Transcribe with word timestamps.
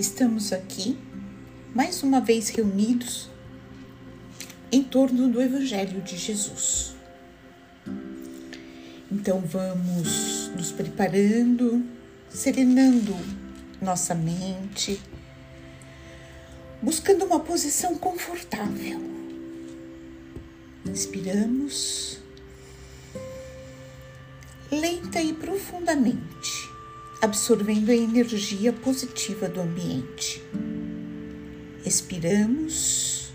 estamos 0.00 0.50
aqui 0.50 0.98
mais 1.74 2.02
uma 2.02 2.22
vez 2.22 2.48
reunidos 2.48 3.28
em 4.72 4.82
torno 4.82 5.28
do 5.28 5.42
Evangelho 5.42 6.00
de 6.00 6.16
Jesus. 6.16 6.94
Então 9.12 9.40
vamos 9.40 10.48
nos 10.56 10.72
preparando, 10.72 11.84
serenando 12.30 13.14
nossa 13.80 14.14
mente, 14.14 14.98
buscando 16.80 17.26
uma 17.26 17.40
posição 17.40 17.94
confortável. 17.98 19.02
Inspiramos 20.86 22.18
lenta 24.72 25.20
e 25.20 25.34
profundamente, 25.34 26.59
absorvendo 27.20 27.90
a 27.90 27.94
energia 27.94 28.72
positiva 28.72 29.48
do 29.48 29.60
ambiente. 29.60 30.42
Expiramos, 31.84 33.32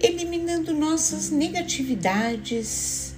eliminando 0.00 0.72
nossas 0.72 1.30
negatividades 1.30 3.14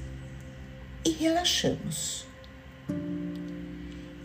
e 1.04 1.10
relaxamos. 1.10 2.26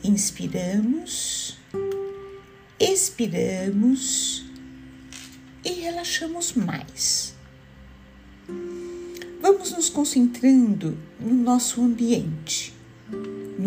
Inspiramos, 0.03 1.57
expiramos 2.79 4.45
e 5.65 5.71
relaxamos 5.71 6.53
mais. 6.53 7.35
Vamos 9.41 9.71
nos 9.71 9.89
concentrando 9.89 10.97
no 11.19 11.33
nosso 11.33 11.81
ambiente, 11.81 12.73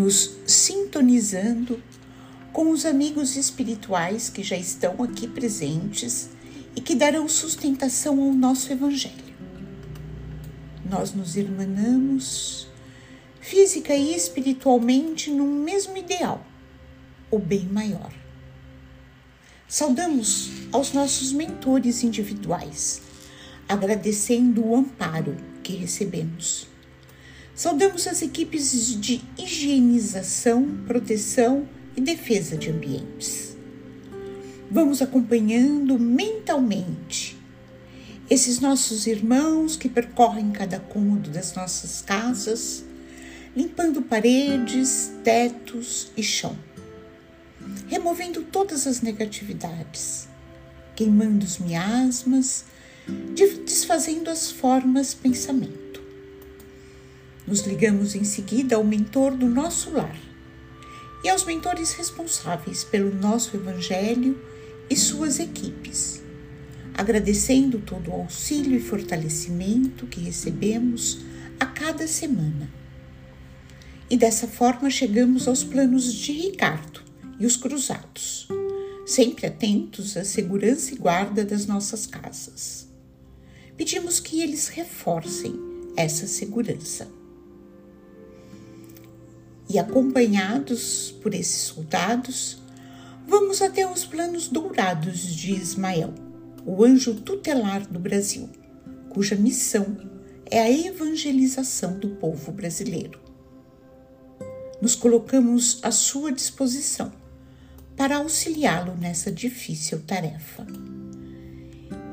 nos 0.01 0.39
sintonizando 0.47 1.83
com 2.55 2.71
os 2.71 2.87
amigos 2.87 3.37
espirituais 3.37 4.31
que 4.31 4.43
já 4.43 4.57
estão 4.57 5.03
aqui 5.03 5.29
presentes 5.29 6.31
e 6.75 6.81
que 6.81 6.95
darão 6.95 7.29
sustentação 7.29 8.19
ao 8.19 8.33
nosso 8.33 8.73
Evangelho. 8.73 9.35
Nós 10.89 11.13
nos 11.13 11.37
irmanamos 11.37 12.67
física 13.43 13.95
e 13.95 14.15
espiritualmente 14.15 15.31
num 15.31 15.63
mesmo 15.63 15.95
ideal, 15.99 16.47
o 17.31 17.39
bem 17.39 17.67
maior. 17.67 18.11
Saudamos 19.69 20.51
aos 20.73 20.95
nossos 20.95 21.31
mentores 21.31 22.03
individuais, 22.03 23.03
agradecendo 23.69 24.65
o 24.67 24.75
amparo 24.75 25.37
que 25.63 25.75
recebemos. 25.75 26.71
Saudamos 27.61 28.07
as 28.07 28.23
equipes 28.23 28.99
de 28.99 29.21
higienização, 29.37 30.79
proteção 30.87 31.69
e 31.95 32.01
defesa 32.01 32.57
de 32.57 32.71
ambientes. 32.71 33.55
Vamos 34.71 35.03
acompanhando 35.03 35.99
mentalmente 35.99 37.37
esses 38.31 38.61
nossos 38.61 39.07
irmãos 39.07 39.77
que 39.77 39.91
percorrem 39.91 40.53
cada 40.53 40.81
cômodo 40.81 41.29
das 41.29 41.53
nossas 41.53 42.01
casas, 42.01 42.83
limpando 43.55 44.01
paredes, 44.01 45.13
tetos 45.23 46.11
e 46.17 46.23
chão, 46.23 46.57
removendo 47.89 48.41
todas 48.41 48.87
as 48.87 49.03
negatividades, 49.03 50.27
queimando 50.97 51.45
os 51.45 51.59
miasmas, 51.59 52.65
desfazendo 53.67 54.31
as 54.31 54.51
formas 54.51 55.13
pensamento. 55.13 55.90
Nos 57.51 57.63
ligamos 57.63 58.15
em 58.15 58.23
seguida 58.23 58.77
ao 58.77 58.85
mentor 58.85 59.33
do 59.35 59.49
nosso 59.49 59.91
lar 59.91 60.17
e 61.25 61.29
aos 61.29 61.45
mentores 61.45 61.91
responsáveis 61.95 62.85
pelo 62.85 63.13
nosso 63.13 63.57
Evangelho 63.57 64.41
e 64.89 64.95
suas 64.95 65.41
equipes, 65.41 66.23
agradecendo 66.95 67.81
todo 67.81 68.13
o 68.13 68.15
auxílio 68.15 68.77
e 68.77 68.81
fortalecimento 68.81 70.07
que 70.07 70.21
recebemos 70.21 71.23
a 71.59 71.67
cada 71.67 72.07
semana. 72.07 72.71
E 74.09 74.17
dessa 74.17 74.47
forma 74.47 74.89
chegamos 74.89 75.49
aos 75.49 75.65
planos 75.65 76.13
de 76.13 76.31
Ricardo 76.31 77.03
e 77.41 77.47
os 77.47 77.57
cruzados, 77.57 78.47
sempre 79.05 79.49
atentos 79.49 80.17
à 80.17 80.23
segurança 80.25 80.95
e 80.95 80.99
guarda 80.99 81.45
das 81.45 81.67
nossas 81.67 82.07
casas. 82.07 82.87
Pedimos 83.77 84.21
que 84.21 84.41
eles 84.41 84.69
reforcem 84.69 85.59
essa 85.97 86.29
segurança 86.29 87.19
e 89.71 89.79
acompanhados 89.79 91.15
por 91.23 91.33
esses 91.33 91.61
soldados, 91.63 92.59
vamos 93.25 93.63
até 93.63 93.89
os 93.89 94.05
planos 94.05 94.49
dourados 94.49 95.21
de 95.21 95.53
Ismael, 95.53 96.13
o 96.67 96.85
anjo 96.85 97.15
tutelar 97.15 97.87
do 97.87 98.01
Brasil, 98.01 98.49
cuja 99.11 99.37
missão 99.37 99.97
é 100.51 100.61
a 100.61 100.69
evangelização 100.69 101.97
do 102.01 102.09
povo 102.17 102.51
brasileiro. 102.51 103.21
Nos 104.83 104.97
colocamos 104.97 105.79
à 105.85 105.93
sua 105.93 106.33
disposição 106.33 107.13
para 107.97 108.17
auxiliá-lo 108.17 108.97
nessa 108.97 109.31
difícil 109.31 110.01
tarefa. 110.01 110.67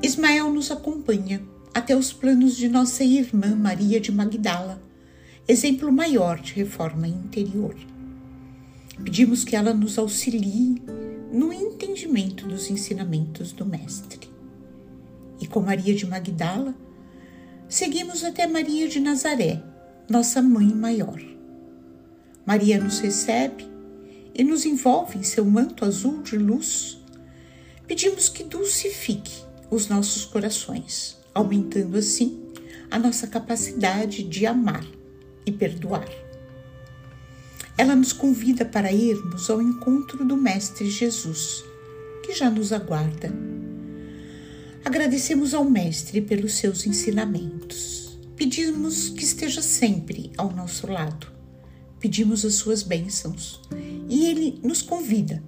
Ismael 0.00 0.52
nos 0.52 0.70
acompanha 0.70 1.42
até 1.74 1.96
os 1.96 2.12
planos 2.12 2.56
de 2.56 2.68
nossa 2.68 3.02
irmã 3.02 3.56
Maria 3.56 3.98
de 3.98 4.12
Magdala, 4.12 4.80
exemplo 5.48 5.90
maior 5.90 6.38
de 6.38 6.52
reforma 6.52 7.08
interior. 7.08 7.74
Pedimos 9.02 9.44
que 9.44 9.56
ela 9.56 9.72
nos 9.72 9.98
auxilie 9.98 10.82
no 11.32 11.50
entendimento 11.50 12.46
dos 12.46 12.70
ensinamentos 12.70 13.52
do 13.52 13.64
Mestre. 13.64 14.28
E 15.40 15.46
com 15.46 15.60
Maria 15.60 15.94
de 15.94 16.06
Magdala, 16.06 16.74
seguimos 17.66 18.22
até 18.24 18.46
Maria 18.46 18.88
de 18.88 19.00
Nazaré, 19.00 19.62
nossa 20.06 20.42
mãe 20.42 20.66
maior. 20.66 21.18
Maria 22.44 22.78
nos 22.78 22.98
recebe 22.98 23.66
e 24.34 24.44
nos 24.44 24.66
envolve 24.66 25.16
em 25.16 25.22
seu 25.22 25.46
manto 25.46 25.82
azul 25.82 26.22
de 26.22 26.36
luz. 26.36 27.00
Pedimos 27.86 28.28
que 28.28 28.44
dulcifique 28.44 29.42
os 29.70 29.88
nossos 29.88 30.26
corações, 30.26 31.16
aumentando 31.32 31.96
assim 31.96 32.38
a 32.90 32.98
nossa 32.98 33.26
capacidade 33.26 34.22
de 34.22 34.44
amar 34.44 34.97
e 35.48 35.52
perdoar. 35.52 36.08
Ela 37.76 37.96
nos 37.96 38.12
convida 38.12 38.64
para 38.64 38.92
irmos 38.92 39.48
ao 39.48 39.62
encontro 39.62 40.24
do 40.24 40.36
Mestre 40.36 40.90
Jesus, 40.90 41.64
que 42.24 42.34
já 42.34 42.50
nos 42.50 42.72
aguarda. 42.72 43.32
Agradecemos 44.84 45.54
ao 45.54 45.64
Mestre 45.64 46.20
pelos 46.20 46.54
seus 46.54 46.86
ensinamentos. 46.86 48.18
Pedimos 48.36 49.08
que 49.08 49.24
esteja 49.24 49.62
sempre 49.62 50.30
ao 50.36 50.52
nosso 50.52 50.86
lado. 50.86 51.26
Pedimos 51.98 52.44
as 52.44 52.54
suas 52.54 52.82
bênçãos 52.82 53.60
e 54.08 54.26
ele 54.26 54.60
nos 54.62 54.82
convida 54.82 55.42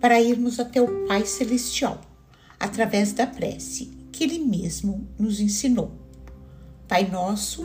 para 0.00 0.20
irmos 0.20 0.60
até 0.60 0.80
o 0.82 1.06
Pai 1.06 1.24
Celestial 1.24 2.00
através 2.60 3.12
da 3.12 3.26
prece 3.26 3.90
que 4.12 4.24
ele 4.24 4.38
mesmo 4.38 5.08
nos 5.18 5.40
ensinou. 5.40 5.92
Pai 6.86 7.10
nosso, 7.10 7.64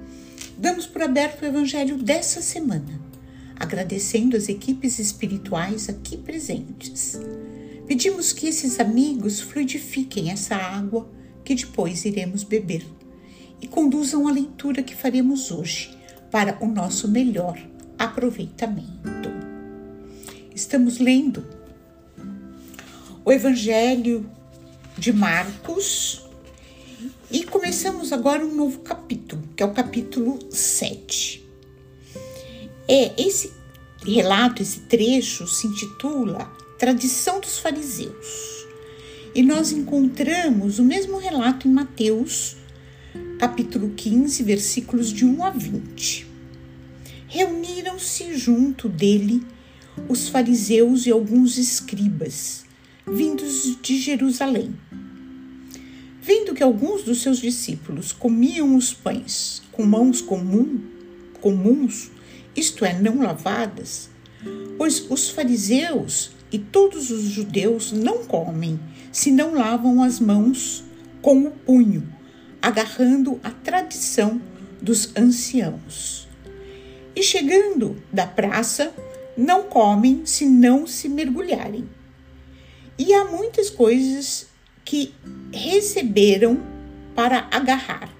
damos 0.61 0.85
por 0.85 1.01
aberto 1.01 1.41
o 1.41 1.45
Evangelho 1.47 1.97
dessa 1.97 2.39
semana, 2.39 3.01
agradecendo 3.55 4.37
as 4.37 4.47
equipes 4.47 4.99
espirituais 4.99 5.89
aqui 5.89 6.15
presentes. 6.15 7.19
Pedimos 7.87 8.31
que 8.31 8.47
esses 8.47 8.79
amigos 8.79 9.41
fluidifiquem 9.41 10.29
essa 10.29 10.55
água 10.55 11.09
que 11.43 11.55
depois 11.55 12.05
iremos 12.05 12.43
beber 12.43 12.85
e 13.59 13.67
conduzam 13.67 14.27
a 14.27 14.31
leitura 14.31 14.83
que 14.83 14.95
faremos 14.95 15.49
hoje 15.49 15.97
para 16.29 16.55
o 16.63 16.67
nosso 16.67 17.07
melhor 17.07 17.59
aproveitamento. 17.97 19.31
Estamos 20.53 20.99
lendo 20.99 21.43
o 23.25 23.31
Evangelho 23.31 24.29
de 24.95 25.11
Marcos, 25.11 26.23
e 27.31 27.45
começamos 27.45 28.11
agora 28.11 28.45
um 28.45 28.53
novo 28.53 28.79
capítulo, 28.79 29.41
que 29.55 29.63
é 29.63 29.65
o 29.65 29.71
capítulo 29.71 30.37
7. 30.49 31.41
É, 32.87 33.13
esse 33.21 33.53
relato, 34.05 34.61
esse 34.61 34.81
trecho 34.81 35.47
se 35.47 35.65
intitula 35.65 36.51
tradição 36.77 37.39
dos 37.39 37.57
fariseus. 37.57 38.65
E 39.33 39.41
nós 39.43 39.71
encontramos 39.71 40.77
o 40.77 40.83
mesmo 40.83 41.17
relato 41.17 41.69
em 41.69 41.71
Mateus, 41.71 42.57
capítulo 43.39 43.91
15, 43.95 44.43
versículos 44.43 45.13
de 45.13 45.25
1 45.25 45.43
a 45.45 45.51
20. 45.51 46.27
Reuniram-se 47.27 48.35
junto 48.37 48.89
dele 48.89 49.41
os 50.09 50.27
fariseus 50.27 51.05
e 51.05 51.11
alguns 51.11 51.57
escribas, 51.57 52.65
vindos 53.07 53.77
de 53.81 53.97
Jerusalém. 53.97 54.75
Vendo 56.23 56.53
que 56.53 56.61
alguns 56.61 57.01
dos 57.03 57.23
seus 57.23 57.39
discípulos 57.39 58.11
comiam 58.11 58.75
os 58.75 58.93
pães 58.93 59.63
com 59.71 59.83
mãos 59.83 60.21
comum, 60.21 60.79
comuns, 61.41 62.11
isto 62.55 62.85
é, 62.85 62.93
não 62.93 63.23
lavadas, 63.23 64.07
pois 64.77 65.09
os 65.09 65.31
fariseus 65.31 66.29
e 66.51 66.59
todos 66.59 67.09
os 67.09 67.23
judeus 67.23 67.91
não 67.91 68.23
comem 68.23 68.79
se 69.11 69.31
não 69.31 69.55
lavam 69.55 70.03
as 70.03 70.19
mãos 70.19 70.83
com 71.23 71.47
o 71.47 71.51
punho, 71.51 72.07
agarrando 72.61 73.39
a 73.43 73.49
tradição 73.49 74.39
dos 74.79 75.15
anciãos. 75.17 76.27
E 77.15 77.23
chegando 77.23 78.01
da 78.13 78.27
praça, 78.27 78.93
não 79.35 79.63
comem 79.63 80.23
se 80.25 80.45
não 80.45 80.85
se 80.85 81.09
mergulharem. 81.09 81.89
E 82.95 83.11
há 83.11 83.25
muitas 83.25 83.71
coisas 83.71 84.50
que 84.91 85.13
receberam 85.53 86.61
para 87.15 87.47
agarrar: 87.49 88.13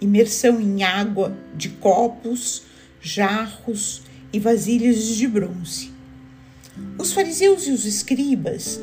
imersão 0.00 0.58
em 0.58 0.82
água 0.82 1.36
de 1.54 1.68
copos, 1.68 2.62
jarros 3.02 4.00
e 4.32 4.38
vasilhas 4.38 5.04
de 5.04 5.28
bronze. 5.28 5.92
Os 6.96 7.12
fariseus 7.12 7.66
e 7.66 7.70
os 7.70 7.84
escribas 7.84 8.80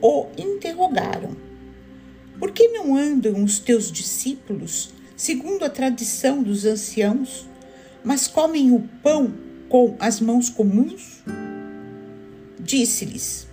o 0.00 0.28
interrogaram: 0.38 1.36
Por 2.38 2.52
que 2.52 2.68
não 2.68 2.94
andam 2.96 3.42
os 3.42 3.58
teus 3.58 3.90
discípulos 3.90 4.90
segundo 5.16 5.64
a 5.64 5.68
tradição 5.68 6.40
dos 6.40 6.64
anciãos, 6.64 7.48
mas 8.04 8.28
comem 8.28 8.70
o 8.70 8.88
pão 9.02 9.34
com 9.68 9.96
as 9.98 10.20
mãos 10.20 10.48
comuns? 10.48 11.20
Disse-lhes: 12.60 13.48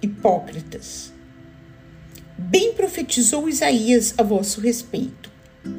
Hipócritas, 0.00 1.12
bem 2.38 2.72
profetizou 2.72 3.48
Isaías 3.48 4.14
a 4.16 4.22
vosso 4.22 4.60
respeito, 4.60 5.30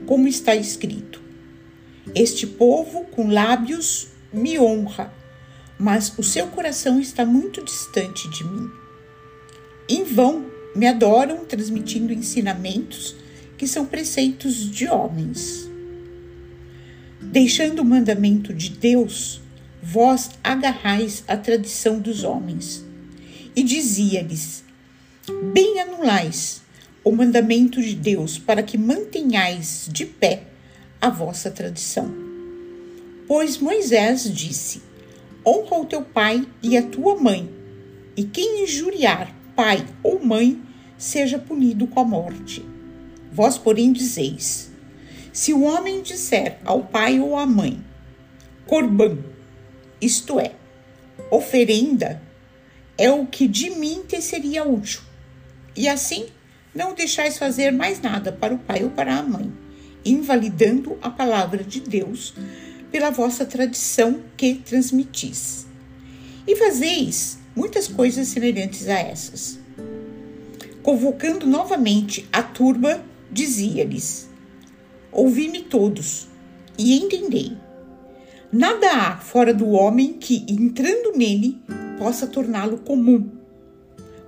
como 0.06 0.28
está 0.28 0.56
escrito: 0.56 1.22
Este 2.14 2.46
povo 2.46 3.06
com 3.06 3.32
lábios 3.32 4.10
me 4.34 4.60
honra, 4.60 5.14
mas 5.80 6.14
o 6.18 6.24
seu 6.24 6.48
coração 6.48 7.00
está 7.00 7.26
muito 7.26 7.64
distante 7.64 8.30
de 8.30 8.44
mim. 8.44 8.70
Em 9.88 10.04
vão 10.04 10.46
me 10.76 10.86
adoram 10.86 11.46
transmitindo 11.46 12.14
ensinamentos 12.14 13.16
que 13.58 13.66
são 13.66 13.86
preceitos 13.86 14.70
de 14.70 14.88
homens. 14.88 15.70
Deixando 17.22 17.82
o 17.82 17.86
mandamento 17.86 18.54
de 18.54 18.70
Deus, 18.70 19.42
vós 19.82 20.32
agarrais 20.44 21.24
a 21.28 21.36
tradição 21.36 22.00
dos 22.00 22.24
homens. 22.24 22.86
E 23.56 23.64
dizia-lhes: 23.64 24.64
Bem 25.54 25.80
anulais 25.80 26.62
o 27.04 27.12
mandamento 27.12 27.82
de 27.82 27.96
Deus 27.96 28.40
para 28.40 28.64
que 28.64 28.78
mantenhais 28.78 29.88
de 29.92 30.04
pé 30.06 30.44
a 31.00 31.10
vossa 31.10 31.52
tradição. 31.52 32.12
Pois 33.28 33.60
Moisés 33.60 34.24
disse: 34.34 34.82
Honra 35.46 35.78
o 35.78 35.86
teu 35.86 36.02
pai 36.02 36.48
e 36.64 36.76
a 36.76 36.82
tua 36.82 37.16
mãe, 37.16 37.48
e 38.18 38.24
quem 38.24 38.64
injuriar 38.64 39.36
pai 39.56 39.86
ou 40.02 40.20
mãe 40.24 40.60
seja 40.98 41.38
punido 41.38 41.86
com 41.86 42.00
a 42.00 42.06
morte. 42.06 42.66
Vós, 43.32 43.56
porém, 43.56 43.94
dizeis: 43.94 44.72
Se 45.32 45.54
o 45.54 45.62
homem 45.62 46.02
disser 46.02 46.58
ao 46.66 46.82
pai 46.82 47.20
ou 47.20 47.38
à 47.38 47.46
mãe, 47.46 47.80
Corban, 48.66 49.20
isto 50.02 50.40
é, 50.40 50.54
oferenda, 51.30 52.20
é 52.98 53.12
o 53.12 53.28
que 53.28 53.48
de 53.48 53.70
mim 53.70 54.02
te 54.08 54.22
seria 54.22 54.68
útil. 54.68 55.09
E 55.76 55.88
assim 55.88 56.28
não 56.74 56.94
deixais 56.94 57.38
fazer 57.38 57.72
mais 57.72 58.02
nada 58.02 58.32
para 58.32 58.54
o 58.54 58.60
pai 58.60 58.84
ou 58.84 58.90
para 58.90 59.16
a 59.16 59.24
mãe, 59.24 59.52
invalidando 60.06 60.98
a 61.02 61.10
palavra 61.10 61.64
de 61.64 61.80
Deus 61.80 62.34
pela 62.92 63.10
vossa 63.10 63.46
tradição 63.46 64.22
que 64.36 64.56
transmitis. 64.56 65.68
E 66.48 66.56
fazeis 66.56 67.40
muitas 67.56 67.88
coisas 67.88 68.28
semelhantes 68.28 68.88
a 68.88 69.00
essas. 69.00 69.60
Convocando 70.82 71.46
novamente 71.46 72.28
a 72.32 72.42
turba, 72.42 73.04
dizia-lhes: 73.32 74.30
Ouvi-me 75.12 75.62
todos 75.62 76.28
e 76.78 76.98
entendei 76.98 77.58
Nada 78.52 78.92
há 78.92 79.18
fora 79.18 79.54
do 79.54 79.70
homem 79.70 80.14
que, 80.14 80.44
entrando 80.50 81.16
nele, 81.16 81.62
possa 82.00 82.26
torná-lo 82.26 82.80
comum. 82.80 83.30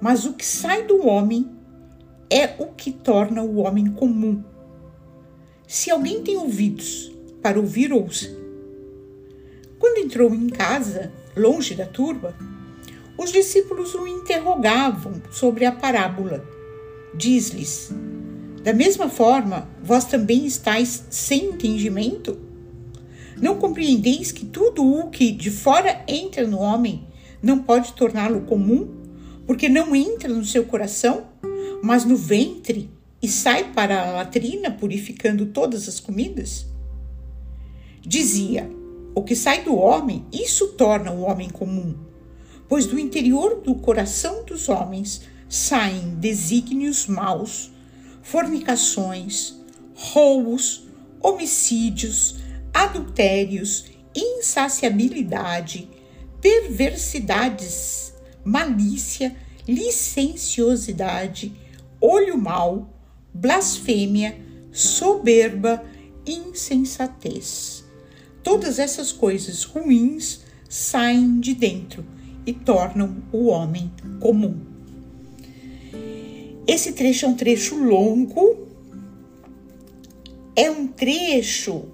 Mas 0.01 0.25
o 0.25 0.33
que 0.33 0.45
sai 0.45 0.83
do 0.83 1.05
homem 1.05 1.47
é 2.27 2.55
o 2.57 2.67
que 2.67 2.91
torna 2.91 3.43
o 3.43 3.57
homem 3.57 3.85
comum. 3.91 4.43
Se 5.67 5.91
alguém 5.91 6.23
tem 6.23 6.35
ouvidos 6.35 7.11
para 7.41 7.59
ouvir, 7.59 7.93
ouça. 7.93 8.35
Quando 9.77 9.99
entrou 9.99 10.33
em 10.33 10.49
casa, 10.49 11.11
longe 11.37 11.75
da 11.75 11.85
turba, 11.85 12.35
os 13.17 13.31
discípulos 13.31 13.93
o 13.93 14.07
interrogavam 14.07 15.21
sobre 15.31 15.65
a 15.65 15.71
parábola. 15.71 16.43
Diz-lhes: 17.13 17.91
Da 18.63 18.73
mesma 18.73 19.07
forma, 19.09 19.69
vós 19.83 20.05
também 20.05 20.45
estáis 20.45 21.05
sem 21.09 21.45
entendimento? 21.45 22.39
Não 23.39 23.57
compreendeis 23.57 24.31
que 24.31 24.45
tudo 24.45 24.83
o 24.83 25.09
que 25.09 25.31
de 25.31 25.51
fora 25.51 26.03
entra 26.07 26.47
no 26.47 26.59
homem 26.59 27.07
não 27.41 27.59
pode 27.59 27.93
torná-lo 27.93 28.41
comum, 28.41 29.00
porque 29.51 29.67
não 29.67 29.93
entra 29.93 30.29
no 30.29 30.45
seu 30.45 30.63
coração, 30.63 31.25
mas 31.83 32.05
no 32.05 32.15
ventre 32.15 32.89
e 33.21 33.27
sai 33.27 33.73
para 33.73 34.01
a 34.01 34.11
latrina, 34.13 34.71
purificando 34.71 35.47
todas 35.47 35.89
as 35.89 35.99
comidas? 35.99 36.65
Dizia: 37.99 38.71
O 39.13 39.21
que 39.21 39.35
sai 39.35 39.61
do 39.61 39.75
homem, 39.75 40.25
isso 40.31 40.69
torna 40.69 41.11
o 41.11 41.23
homem 41.23 41.49
comum, 41.49 41.97
pois 42.69 42.85
do 42.85 42.97
interior 42.97 43.59
do 43.59 43.75
coração 43.75 44.45
dos 44.45 44.69
homens 44.69 45.23
saem 45.49 46.15
desígnios 46.15 47.05
maus, 47.05 47.73
fornicações, 48.21 49.55
roubos, 49.93 50.87
homicídios, 51.21 52.37
adultérios, 52.73 53.87
insaciabilidade, 54.15 55.89
perversidades, 56.39 58.10
malícia, 58.43 59.35
licenciosidade, 59.67 61.53
olho 61.99 62.37
mau, 62.37 62.89
blasfêmia, 63.33 64.37
soberba, 64.71 65.83
insensatez. 66.25 67.83
Todas 68.43 68.79
essas 68.79 69.11
coisas 69.11 69.63
ruins 69.63 70.41
saem 70.67 71.39
de 71.39 71.53
dentro 71.53 72.05
e 72.45 72.53
tornam 72.53 73.23
o 73.31 73.47
homem 73.47 73.91
comum. 74.19 74.59
Esse 76.67 76.93
trecho 76.93 77.25
é 77.25 77.29
um 77.29 77.35
trecho 77.35 77.75
longo, 77.75 78.67
é 80.55 80.69
um 80.71 80.87
trecho 80.87 81.85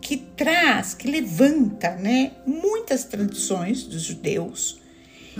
que 0.00 0.16
traz, 0.16 0.94
que 0.94 1.10
levanta, 1.10 1.94
né, 1.96 2.32
muitas 2.46 3.04
tradições 3.04 3.84
dos 3.84 4.02
judeus 4.02 4.83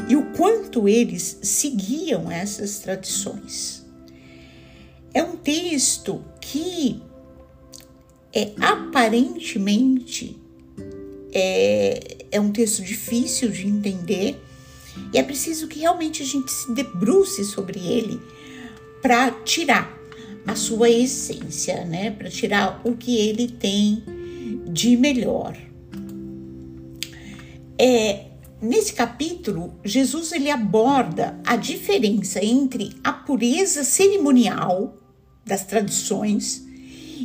e 0.08 0.16
o 0.16 0.32
quanto 0.32 0.88
eles 0.88 1.38
seguiam 1.42 2.30
essas 2.30 2.78
tradições. 2.78 3.84
É 5.12 5.22
um 5.22 5.36
texto 5.36 6.24
que 6.40 7.00
é 8.32 8.52
aparentemente 8.60 10.36
é, 11.32 12.26
é 12.32 12.40
um 12.40 12.50
texto 12.50 12.82
difícil 12.82 13.50
de 13.50 13.66
entender 13.66 14.40
e 15.12 15.18
é 15.18 15.22
preciso 15.22 15.68
que 15.68 15.80
realmente 15.80 16.22
a 16.22 16.26
gente 16.26 16.50
se 16.50 16.72
debruce 16.72 17.44
sobre 17.44 17.78
ele 17.78 18.20
para 19.02 19.30
tirar 19.30 19.92
a 20.46 20.54
sua 20.54 20.90
essência, 20.90 21.84
né? 21.84 22.10
Para 22.10 22.30
tirar 22.30 22.80
o 22.84 22.96
que 22.96 23.16
ele 23.16 23.48
tem 23.48 24.02
de 24.66 24.96
melhor. 24.96 25.56
É, 27.78 28.26
nesse 28.64 28.92
capítulo, 28.94 29.78
Jesus 29.84 30.32
ele 30.32 30.50
aborda 30.50 31.38
a 31.44 31.56
diferença 31.56 32.44
entre 32.44 32.96
a 33.04 33.12
pureza 33.12 33.84
cerimonial 33.84 34.98
das 35.44 35.64
tradições 35.64 36.64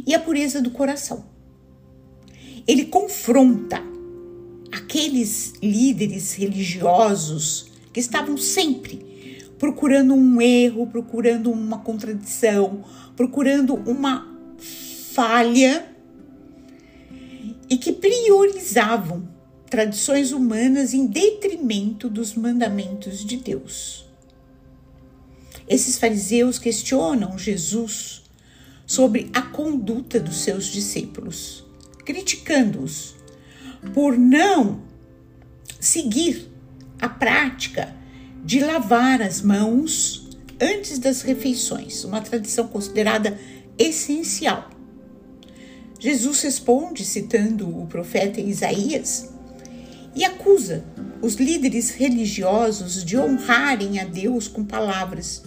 e 0.05 0.13
a 0.13 0.19
pureza 0.19 0.61
do 0.61 0.71
coração. 0.71 1.25
Ele 2.67 2.85
confronta 2.85 3.81
aqueles 4.71 5.53
líderes 5.63 6.33
religiosos 6.33 7.71
que 7.91 7.99
estavam 7.99 8.37
sempre 8.37 9.09
procurando 9.57 10.13
um 10.13 10.41
erro, 10.41 10.87
procurando 10.87 11.51
uma 11.51 11.79
contradição, 11.79 12.83
procurando 13.15 13.75
uma 13.75 14.27
falha 15.13 15.93
e 17.69 17.77
que 17.77 17.91
priorizavam 17.91 19.38
tradições 19.69 20.31
humanas 20.31 20.93
em 20.93 21.05
detrimento 21.05 22.09
dos 22.09 22.33
mandamentos 22.33 23.23
de 23.23 23.37
Deus. 23.37 24.05
Esses 25.67 25.99
fariseus 25.99 26.57
questionam 26.57 27.37
Jesus 27.37 28.23
sobre 28.85 29.29
a 29.33 29.41
conduta 29.43 30.19
dos 30.19 30.37
seus 30.37 30.65
discípulos, 30.65 31.63
criticando-os 32.03 33.15
por 33.93 34.17
não 34.17 34.81
seguir 35.79 36.49
a 36.99 37.07
prática 37.07 37.95
de 38.43 38.59
lavar 38.59 39.21
as 39.21 39.41
mãos 39.41 40.27
antes 40.59 40.97
das 40.97 41.21
refeições, 41.21 42.03
uma 42.03 42.19
tradição 42.19 42.67
considerada 42.67 43.39
essencial. 43.77 44.69
Jesus 45.99 46.41
responde 46.41 47.05
citando 47.05 47.69
o 47.69 47.85
profeta 47.85 48.41
Isaías 48.41 49.28
e 50.19 50.25
acusa 50.25 50.83
os 51.21 51.35
líderes 51.35 51.91
religiosos 51.91 53.05
de 53.05 53.17
honrarem 53.17 54.01
a 54.01 54.03
Deus 54.03 54.49
com 54.49 54.65
palavras, 54.65 55.43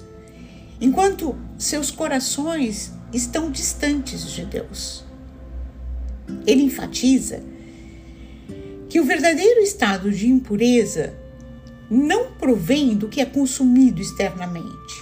enquanto 0.80 1.36
seus 1.58 1.90
corações 1.90 2.90
estão 3.12 3.50
distantes 3.50 4.30
de 4.30 4.46
Deus. 4.46 5.04
Ele 6.46 6.62
enfatiza 6.62 7.42
que 8.88 8.98
o 8.98 9.04
verdadeiro 9.04 9.60
estado 9.60 10.10
de 10.10 10.26
impureza 10.26 11.14
não 11.90 12.32
provém 12.32 12.96
do 12.96 13.08
que 13.08 13.20
é 13.20 13.26
consumido 13.26 14.00
externamente, 14.00 14.94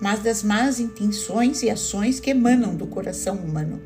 mas 0.00 0.20
das 0.20 0.44
más 0.44 0.78
intenções 0.78 1.64
e 1.64 1.70
ações 1.70 2.20
que 2.20 2.30
emanam 2.30 2.76
do 2.76 2.86
coração 2.86 3.34
humano. 3.34 3.82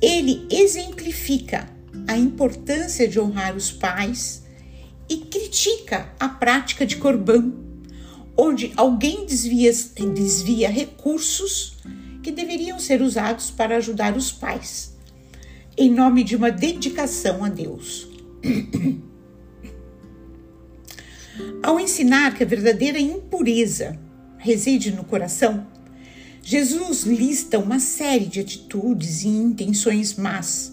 Ele 0.00 0.46
exemplifica 0.48 1.71
a 2.06 2.16
importância 2.16 3.06
de 3.06 3.20
honrar 3.20 3.56
os 3.56 3.70
pais 3.70 4.42
e 5.08 5.16
critica 5.18 6.12
a 6.18 6.28
prática 6.28 6.86
de 6.86 6.96
corbão, 6.96 7.54
onde 8.36 8.72
alguém 8.76 9.26
desvia, 9.26 9.72
desvia 10.14 10.70
recursos 10.70 11.76
que 12.22 12.30
deveriam 12.30 12.78
ser 12.78 13.02
usados 13.02 13.50
para 13.50 13.76
ajudar 13.76 14.16
os 14.16 14.30
pais, 14.32 14.96
em 15.76 15.90
nome 15.90 16.24
de 16.24 16.36
uma 16.36 16.50
dedicação 16.50 17.44
a 17.44 17.48
Deus. 17.48 18.08
Ao 21.62 21.78
ensinar 21.78 22.34
que 22.34 22.42
a 22.42 22.46
verdadeira 22.46 22.98
impureza 22.98 23.98
reside 24.38 24.90
no 24.92 25.04
coração, 25.04 25.66
Jesus 26.42 27.04
lista 27.04 27.58
uma 27.58 27.78
série 27.78 28.26
de 28.26 28.40
atitudes 28.40 29.22
e 29.22 29.28
intenções 29.28 30.14
más 30.16 30.71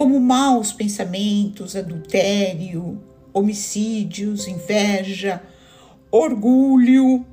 como 0.00 0.18
maus 0.18 0.72
pensamentos, 0.72 1.76
adultério, 1.76 2.98
homicídios, 3.34 4.48
inveja, 4.48 5.42
orgulho, 6.10 7.26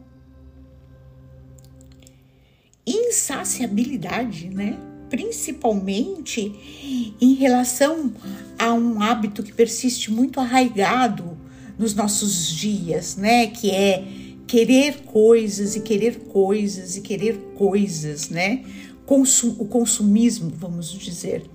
insaciabilidade, 2.86 4.50
né? 4.50 4.77
Principalmente 5.09 7.15
em 7.21 7.36
relação 7.36 8.13
a 8.59 8.74
um 8.74 9.01
hábito 9.01 9.43
que 9.43 9.53
persiste 9.53 10.12
muito 10.12 10.41
arraigado 10.41 11.38
nos 11.79 11.95
nossos 11.95 12.50
dias, 12.50 13.15
né? 13.15 13.47
Que 13.47 13.71
é 13.71 14.05
querer 14.45 15.03
coisas 15.03 15.77
e 15.77 15.79
querer 15.79 16.19
coisas 16.19 16.97
e 16.97 17.01
querer 17.01 17.38
coisas, 17.55 18.27
né? 18.27 18.65
Consum 19.05 19.55
o 19.57 19.63
consumismo, 19.63 20.51
vamos 20.53 20.91
dizer 20.91 21.50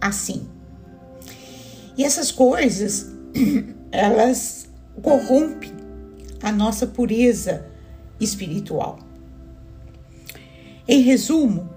assim. 0.00 0.46
E 1.96 2.04
essas 2.04 2.30
coisas, 2.30 3.10
elas 3.90 4.68
corrompem 5.02 5.72
a 6.42 6.52
nossa 6.52 6.86
pureza 6.86 7.66
espiritual. 8.20 8.98
Em 10.86 11.02
resumo, 11.02 11.68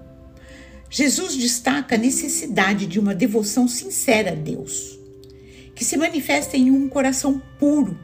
Jesus 0.88 1.36
destaca 1.36 1.94
a 1.94 1.98
necessidade 1.98 2.86
de 2.86 3.00
uma 3.00 3.14
devoção 3.14 3.66
sincera 3.66 4.32
a 4.32 4.34
Deus, 4.34 4.98
que 5.74 5.84
se 5.84 5.96
manifesta 5.96 6.56
em 6.56 6.70
um 6.70 6.88
coração 6.88 7.40
puro, 7.58 7.98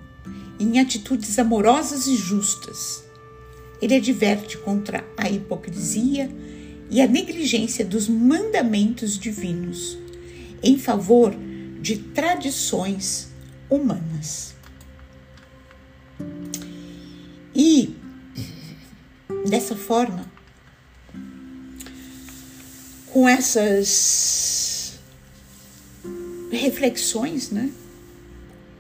em 0.59 0.81
atitudes 0.81 1.39
amorosas 1.39 2.07
e 2.07 2.17
justas. 2.17 3.05
Ele 3.81 3.95
adverte 3.95 4.59
contra 4.59 5.05
a 5.17 5.31
hipocrisia 5.31 6.31
e 6.91 7.01
a 7.01 7.07
negligência 7.07 7.85
dos 7.85 8.09
mandamentos 8.09 9.19
divinos 9.19 9.99
em 10.62 10.79
favor 10.79 11.35
de 11.81 11.97
tradições 11.97 13.29
humanas. 13.71 14.55
E 17.55 17.97
dessa 19.49 19.75
forma, 19.75 20.27
com 23.07 23.29
essas 23.29 24.99
reflexões, 26.50 27.50
né? 27.50 27.71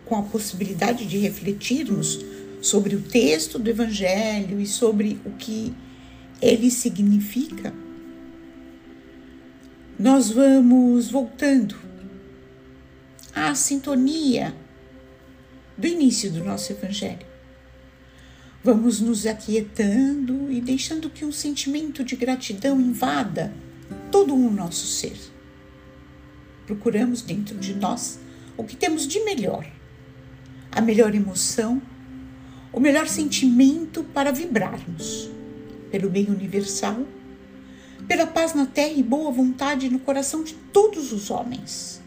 com 0.04 0.16
a 0.16 0.22
possibilidade 0.22 1.04
de 1.04 1.18
refletirmos 1.18 2.24
sobre 2.62 2.96
o 2.96 3.02
texto 3.02 3.58
do 3.58 3.68
Evangelho 3.68 4.60
e 4.60 4.66
sobre 4.66 5.20
o 5.24 5.30
que 5.32 5.74
ele 6.40 6.70
significa, 6.70 7.74
nós 9.98 10.30
vamos 10.30 11.10
voltando 11.10 11.74
à 13.34 13.52
sintonia 13.52 14.54
do 15.76 15.88
início 15.88 16.30
do 16.30 16.44
nosso 16.44 16.70
Evangelho. 16.70 17.26
Vamos 18.62 19.00
nos 19.00 19.26
aquietando 19.26 20.52
e 20.52 20.60
deixando 20.60 21.10
que 21.10 21.24
um 21.24 21.32
sentimento 21.32 22.04
de 22.04 22.14
gratidão 22.14 22.80
invada 22.80 23.52
todo 24.10 24.34
o 24.34 24.50
nosso 24.50 24.86
ser. 24.86 25.16
Procuramos 26.64 27.22
dentro 27.22 27.58
de 27.58 27.74
nós 27.74 28.20
o 28.56 28.62
que 28.62 28.76
temos 28.76 29.06
de 29.06 29.18
melhor, 29.24 29.68
a 30.70 30.80
melhor 30.80 31.12
emoção, 31.12 31.82
o 32.72 32.78
melhor 32.78 33.08
sentimento 33.08 34.04
para 34.04 34.30
vibrarmos 34.30 35.28
pelo 35.90 36.08
bem 36.08 36.26
universal 36.26 37.04
pela 38.08 38.26
paz 38.26 38.54
na 38.54 38.64
terra 38.64 38.94
e 38.94 39.02
boa 39.02 39.30
vontade 39.30 39.90
no 39.90 39.98
coração 39.98 40.42
de 40.42 40.54
todos 40.54 41.12
os 41.12 41.30
homens. 41.30 42.00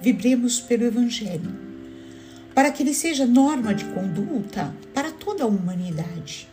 Vibremos 0.00 0.58
pelo 0.58 0.86
Evangelho, 0.86 1.54
para 2.54 2.72
que 2.72 2.82
ele 2.82 2.94
seja 2.94 3.26
norma 3.26 3.74
de 3.74 3.84
conduta 3.84 4.74
para 4.94 5.12
toda 5.12 5.44
a 5.44 5.46
humanidade. 5.46 6.48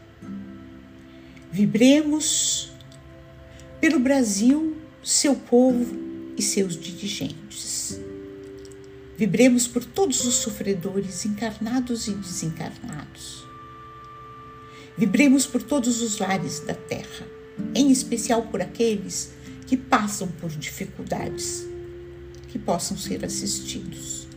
Vibremos 1.49 2.69
pelo 3.79 3.97
Brasil, 3.97 4.75
seu 5.01 5.33
povo 5.33 5.95
e 6.35 6.41
seus 6.41 6.77
dirigentes. 6.77 7.97
Vibremos 9.17 9.67
por 9.67 9.85
todos 9.85 10.25
os 10.25 10.35
sofredores 10.35 11.25
encarnados 11.25 12.09
e 12.09 12.11
desencarnados. 12.11 13.47
Vibremos 14.97 15.47
por 15.47 15.63
todos 15.63 16.01
os 16.01 16.19
lares 16.19 16.59
da 16.59 16.73
terra 16.73 17.36
em 17.73 17.91
especial 17.91 18.43
por 18.43 18.61
aqueles 18.61 19.31
que 19.65 19.75
passam 19.75 20.27
por 20.27 20.49
dificuldades, 20.49 21.65
que 22.47 22.57
possam 22.57 22.97
ser 22.97 23.23
assistidos. 23.25 24.27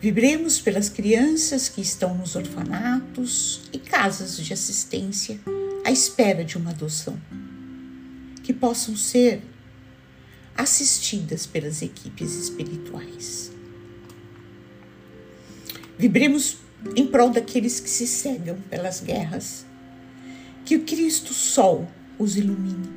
Vibremos 0.00 0.60
pelas 0.60 0.88
crianças 0.88 1.68
que 1.68 1.80
estão 1.80 2.16
nos 2.16 2.34
orfanatos 2.34 3.60
e 3.72 3.78
casas 3.78 4.36
de 4.36 4.52
assistência 4.52 5.38
à 5.84 5.92
espera 5.92 6.44
de 6.44 6.58
uma 6.58 6.70
adoção, 6.70 7.16
que 8.42 8.52
possam 8.52 8.96
ser 8.96 9.40
assistidas 10.56 11.46
pelas 11.46 11.82
equipes 11.82 12.34
espirituais. 12.34 13.52
Vibremos 15.96 16.56
em 16.96 17.06
prol 17.06 17.30
daqueles 17.30 17.78
que 17.78 17.88
se 17.88 18.08
cegam 18.08 18.58
pelas 18.68 19.00
guerras 19.00 19.64
que 20.64 20.76
o 20.76 20.84
Cristo 20.84 21.34
Sol 21.34 21.88
os 22.18 22.36
ilumine. 22.36 22.90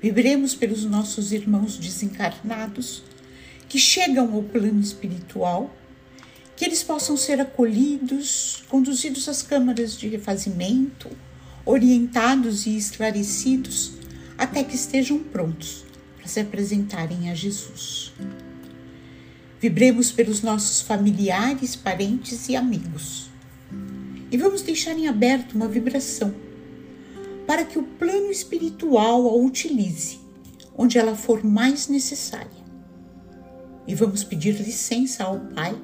Vibremos 0.00 0.54
pelos 0.54 0.84
nossos 0.84 1.32
irmãos 1.32 1.78
desencarnados 1.78 3.02
que 3.68 3.78
chegam 3.78 4.32
ao 4.34 4.42
plano 4.42 4.80
espiritual, 4.80 5.74
que 6.56 6.64
eles 6.64 6.82
possam 6.82 7.16
ser 7.16 7.40
acolhidos, 7.40 8.62
conduzidos 8.68 9.28
às 9.28 9.42
câmaras 9.42 9.96
de 9.96 10.08
refazimento, 10.08 11.10
orientados 11.64 12.66
e 12.66 12.76
esclarecidos 12.76 13.92
até 14.38 14.62
que 14.62 14.76
estejam 14.76 15.18
prontos 15.18 15.84
para 16.16 16.28
se 16.28 16.40
apresentarem 16.40 17.30
a 17.30 17.34
Jesus. 17.34 18.12
Vibremos 19.60 20.12
pelos 20.12 20.42
nossos 20.42 20.80
familiares, 20.80 21.74
parentes 21.74 22.48
e 22.48 22.56
amigos. 22.56 23.25
E 24.30 24.36
vamos 24.36 24.62
deixar 24.62 24.98
em 24.98 25.08
aberto 25.08 25.54
uma 25.54 25.68
vibração 25.68 26.34
para 27.46 27.64
que 27.64 27.78
o 27.78 27.82
plano 27.82 28.30
espiritual 28.30 29.28
a 29.28 29.34
utilize 29.34 30.26
onde 30.76 30.98
ela 30.98 31.14
for 31.14 31.42
mais 31.42 31.88
necessária. 31.88 32.66
E 33.86 33.94
vamos 33.94 34.22
pedir 34.22 34.54
licença 34.60 35.24
ao 35.24 35.40
Pai 35.40 35.74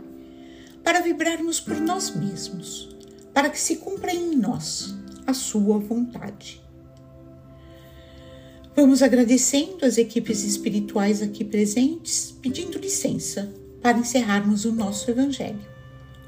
para 0.83 1.01
vibrarmos 1.01 1.61
por 1.61 1.81
nós 1.81 2.15
mesmos, 2.15 2.95
para 3.33 3.49
que 3.49 3.59
se 3.59 3.77
cumpra 3.77 4.13
em 4.13 4.37
nós 4.37 4.95
a 5.27 5.33
Sua 5.33 5.79
vontade. 5.79 6.61
Vamos 8.75 9.03
agradecendo 9.03 9.85
as 9.85 9.99
equipes 9.99 10.43
espirituais 10.43 11.23
aqui 11.23 11.45
presentes, 11.45 12.35
pedindo 12.43 12.79
licença 12.79 13.53
para 13.81 13.99
encerrarmos 13.99 14.65
o 14.65 14.73
nosso 14.73 15.11
Evangelho, 15.11 15.61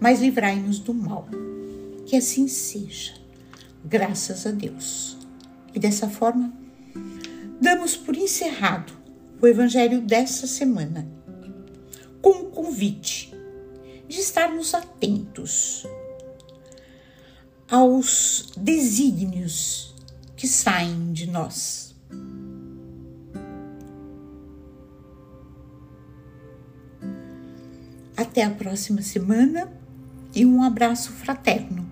mas 0.00 0.20
livrai-nos 0.20 0.78
do 0.78 0.94
mal. 0.94 1.28
Que 2.06 2.16
assim 2.16 2.48
seja. 2.48 3.14
Graças 3.84 4.46
a 4.46 4.50
Deus. 4.50 5.16
E 5.74 5.78
dessa 5.78 6.08
forma, 6.08 6.52
damos 7.60 7.96
por 7.96 8.16
encerrado 8.16 8.92
o 9.40 9.46
Evangelho 9.46 10.00
dessa 10.00 10.46
semana, 10.46 11.06
com 12.22 12.30
o 12.30 12.50
convite 12.50 13.34
de 14.08 14.20
estarmos 14.20 14.74
atentos 14.74 15.86
aos 17.68 18.52
desígnios 18.56 19.94
que 20.36 20.46
saem 20.46 21.12
de 21.12 21.26
nós. 21.26 21.94
Até 28.16 28.44
a 28.44 28.50
próxima 28.50 29.02
semana 29.02 29.70
e 30.36 30.44
um 30.44 30.62
abraço 30.62 31.12
fraterno 31.12 31.84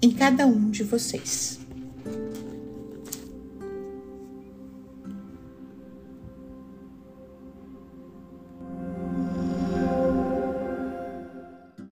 em 0.00 0.12
cada 0.12 0.46
um 0.46 0.70
de 0.70 0.84
vocês. 0.84 1.58